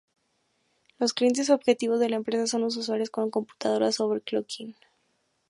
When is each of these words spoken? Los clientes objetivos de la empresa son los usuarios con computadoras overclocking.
Los 0.97 1.13
clientes 1.13 1.51
objetivos 1.51 1.99
de 1.99 2.09
la 2.09 2.15
empresa 2.15 2.47
son 2.47 2.61
los 2.61 2.75
usuarios 2.75 3.11
con 3.11 3.29
computadoras 3.29 3.99
overclocking. 3.99 4.73